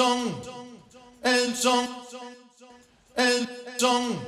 son, 0.00 0.40
el 1.22 1.54
son, 1.54 1.88
el 3.16 3.48
son, 3.76 4.18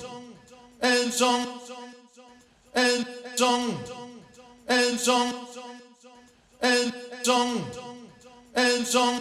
el 0.83 1.13
son, 1.13 1.49
el 2.75 3.03
son, 3.39 3.79
el 4.69 4.99
son, 4.99 5.33
el 6.61 7.01
son, 7.25 7.65
el 8.59 8.87
son, 8.87 9.13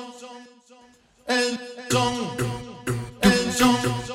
el 3.22 3.54
son. 3.54 4.11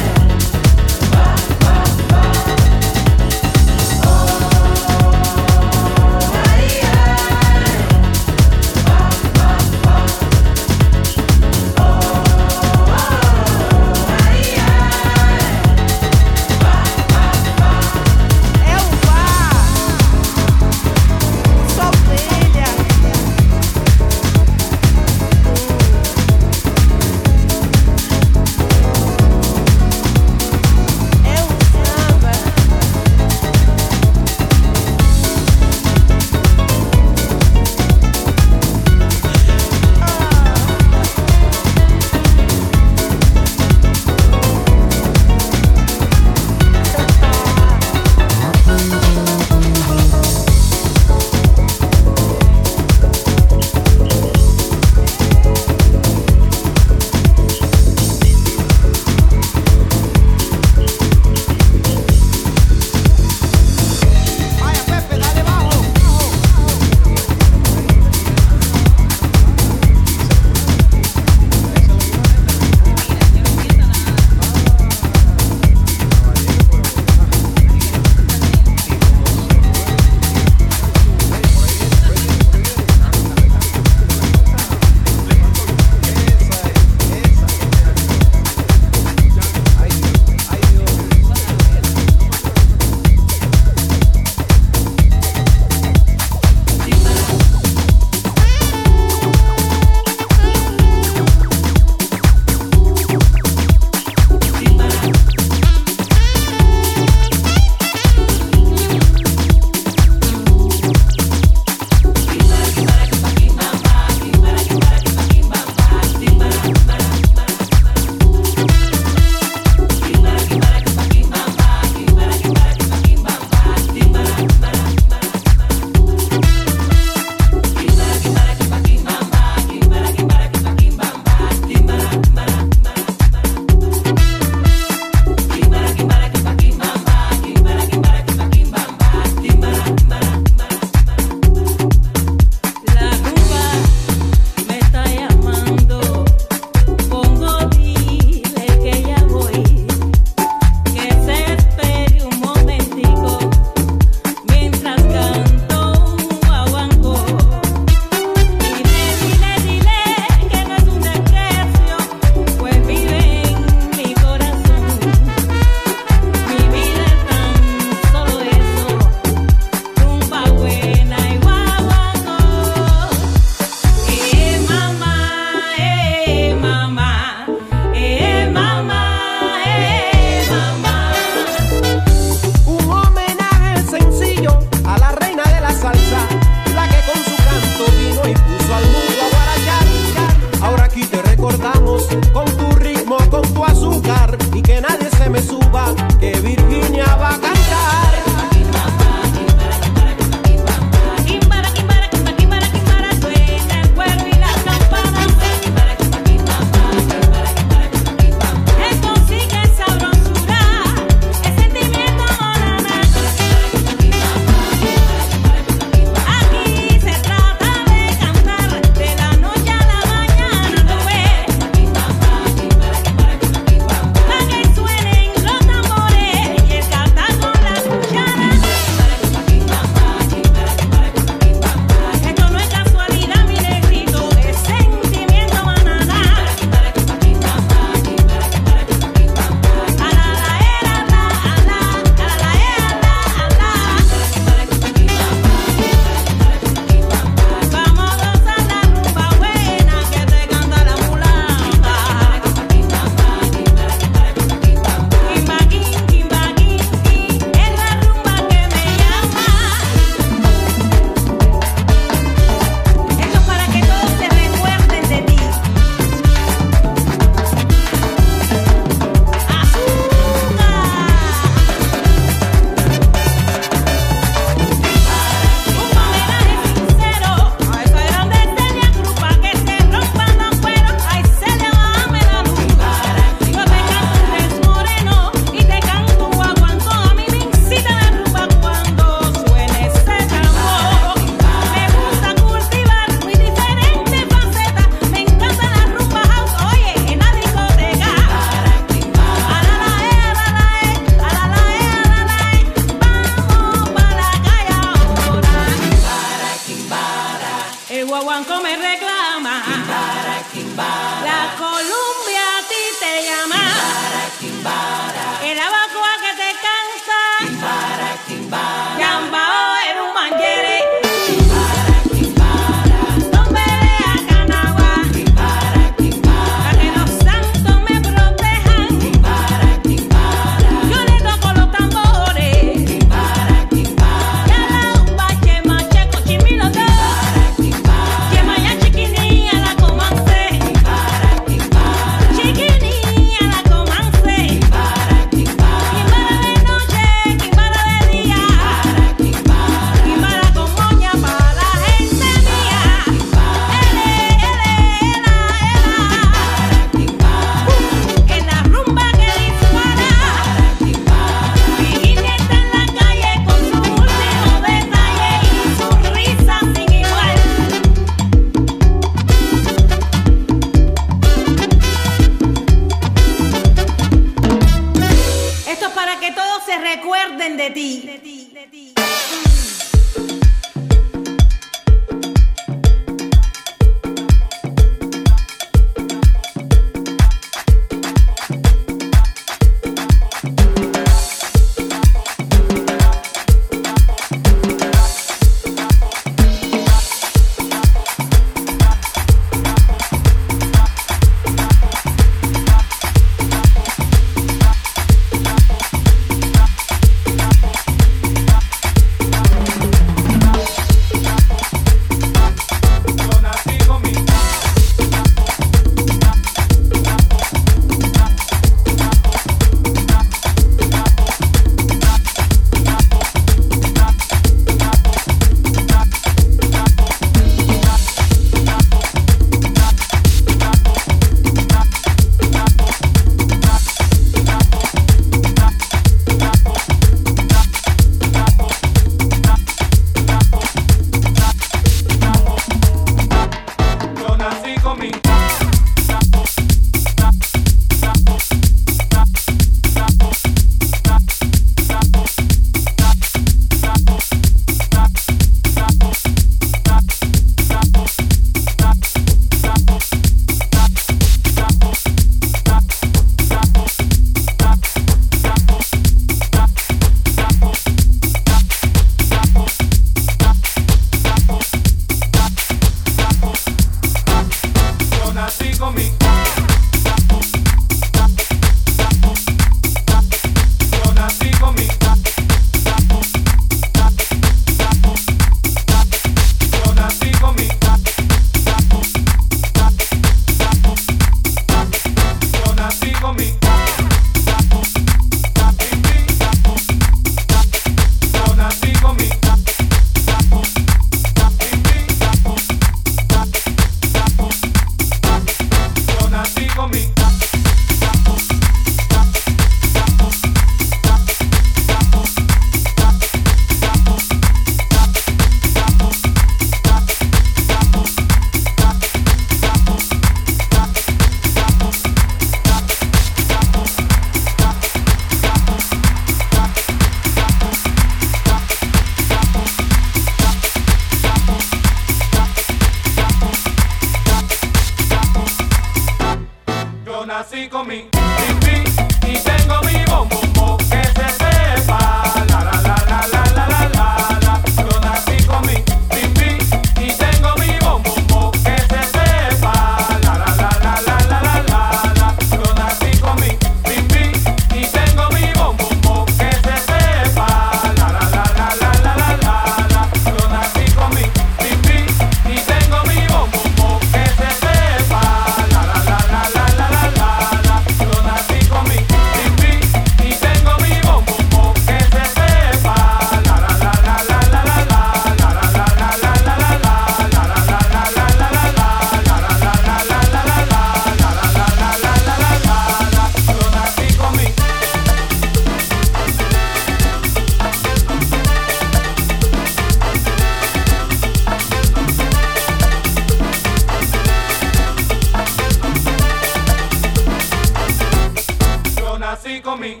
nací 599.36 599.60
con 599.60 599.80
mi, 599.80 600.00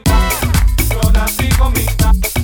yo 0.90 1.10
nací 1.12 1.48
con 1.58 1.72
mi. 1.72 2.35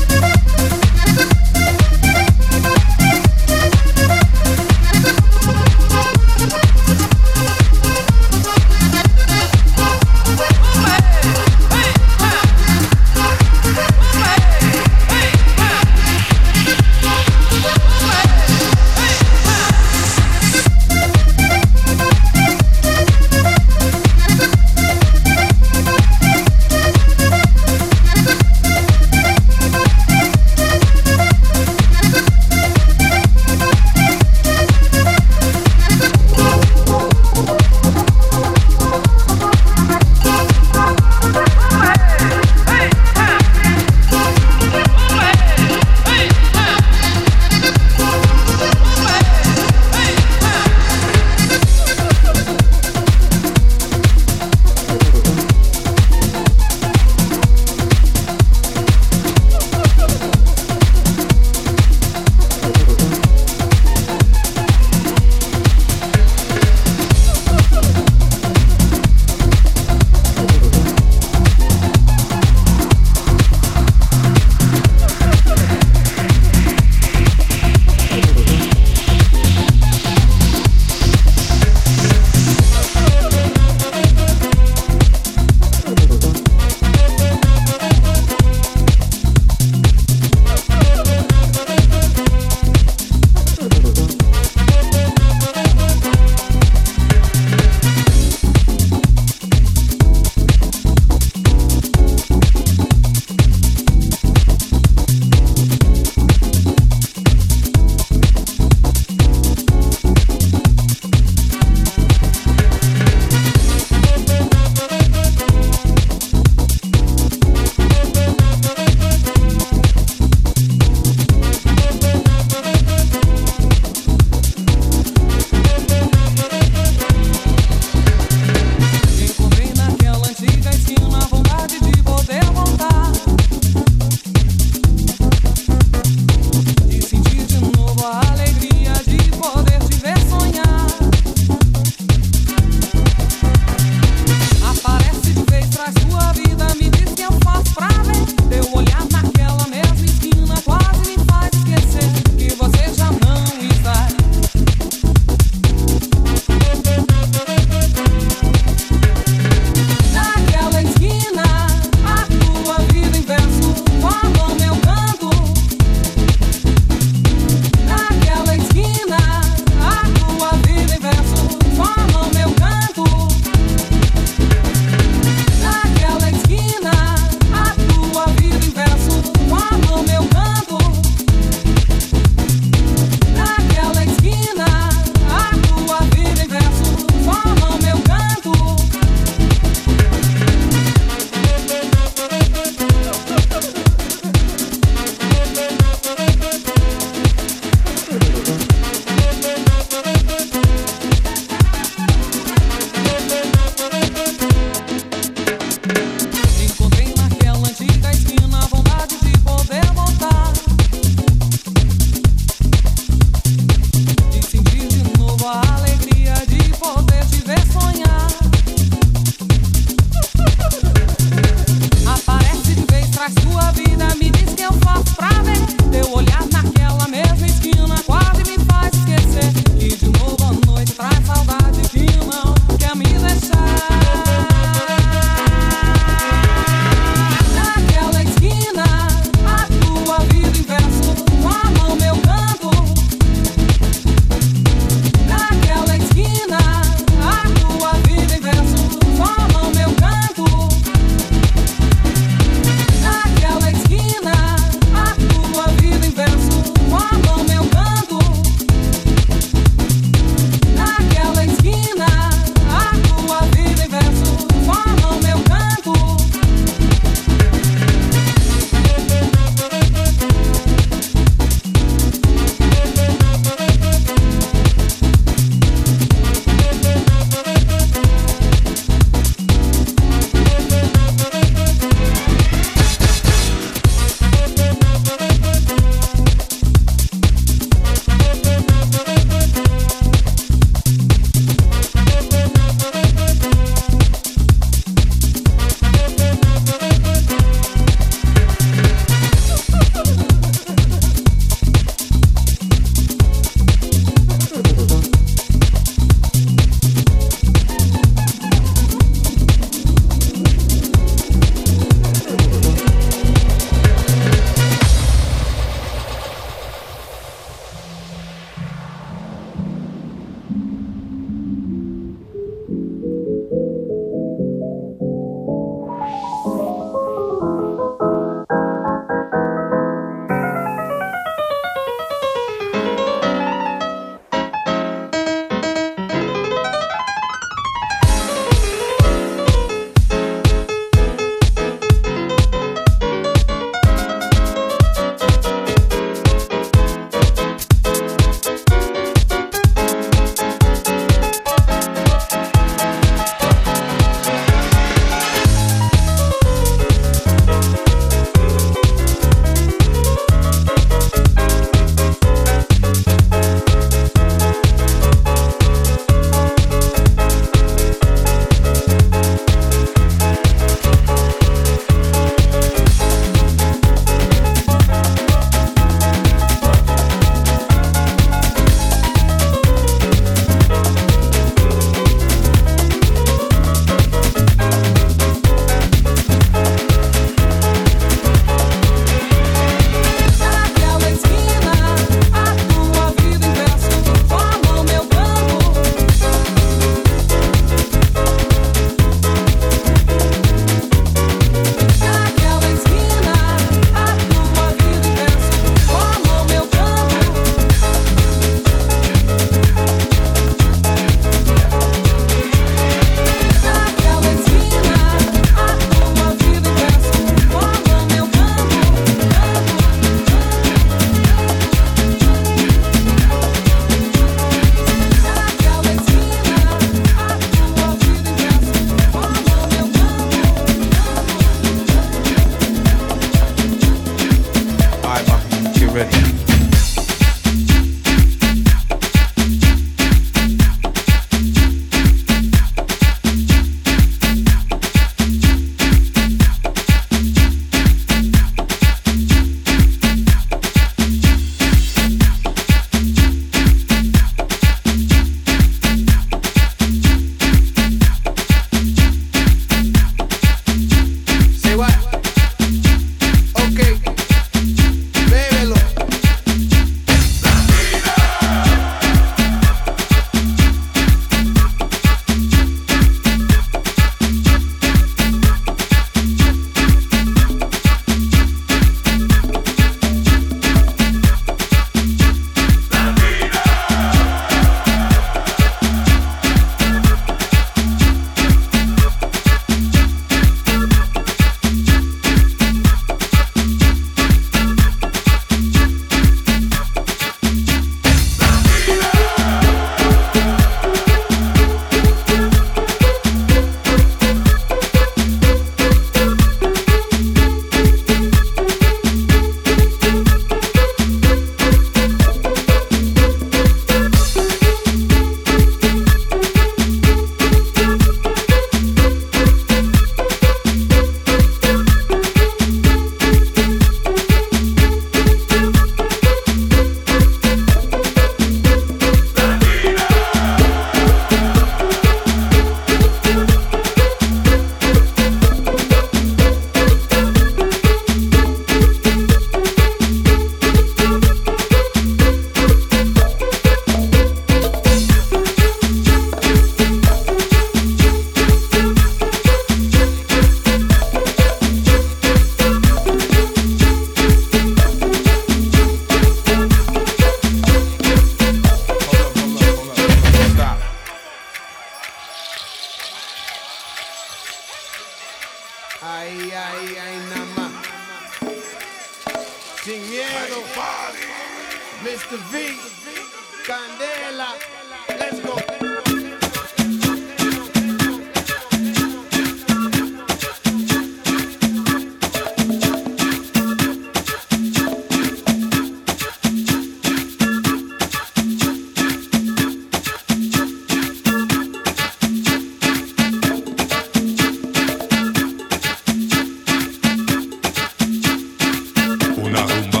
Una 599.54 599.62
rumba, 599.66 600.00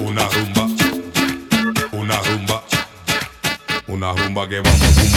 una 0.00 0.24
rumba, 0.30 0.66
una 1.92 2.22
rumba, 2.22 2.64
una 3.86 4.12
rumba 4.14 4.48
que 4.48 4.60
va 4.62 4.70
a... 4.70 5.13